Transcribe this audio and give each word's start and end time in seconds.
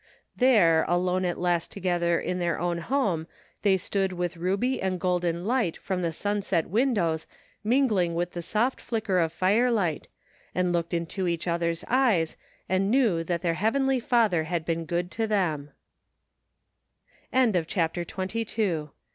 There 0.35 0.83
alone 0.87 1.25
at 1.25 1.37
last 1.37 1.69
together 1.69 2.19
in 2.19 2.39
their 2.39 2.57
own 2.59 2.79
home 2.79 3.27
they 3.61 3.77
stood 3.77 4.11
with 4.13 4.35
ruby 4.35 4.81
and 4.81 4.99
golden 4.99 5.45
light 5.45 5.77
from 5.77 6.01
the 6.01 6.11
sunset 6.11 6.65
windows 6.67 7.27
mingling 7.63 8.15
with 8.15 8.31
the 8.31 8.41
soft 8.41 8.81
flicker 8.81 9.19
of 9.19 9.31
firelight, 9.31 10.07
and 10.55 10.73
looked 10.73 10.95
into 10.95 11.27
each 11.27 11.47
other's 11.47 11.85
eyes 11.87 12.35
and 12.67 12.89
knew 12.89 13.23
that 13.23 13.43
their 13.43 13.53
heavenly 13.53 13.99
Father 13.99 14.45
had 14.45 14.65
been 14.65 14.87
gjBft^jbgj|^l|mn. 14.87 15.69